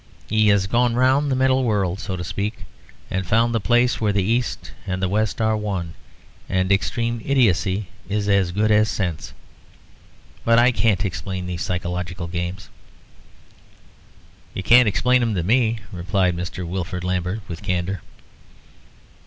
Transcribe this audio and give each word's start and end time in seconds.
He 0.27 0.47
has 0.47 0.65
gone 0.65 0.95
round 0.95 1.29
the 1.31 1.35
mental 1.35 1.63
world, 1.63 1.99
so 1.99 2.15
to 2.15 2.23
speak, 2.23 2.61
and 3.11 3.23
found 3.23 3.53
the 3.53 3.59
place 3.59 4.01
where 4.01 4.11
the 4.11 4.23
East 4.23 4.71
and 4.87 4.99
the 4.99 5.07
West 5.07 5.39
are 5.39 5.55
one, 5.55 5.93
and 6.49 6.71
extreme 6.71 7.21
idiocy 7.23 7.85
is 8.09 8.27
as 8.27 8.51
good 8.51 8.71
as 8.71 8.89
sense. 8.89 9.31
But 10.43 10.57
I 10.57 10.71
can't 10.71 11.05
explain 11.05 11.45
these 11.45 11.61
psychological 11.61 12.25
games." 12.25 12.67
"You 14.55 14.63
can't 14.63 14.87
explain 14.87 15.21
them 15.21 15.35
to 15.35 15.43
me," 15.43 15.77
replied 15.91 16.35
Mr. 16.35 16.67
Wilfrid 16.67 17.03
Lambert, 17.03 17.41
with 17.47 17.61
candour. 17.61 18.01